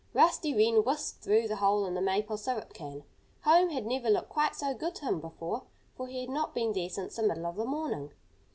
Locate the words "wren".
0.55-0.83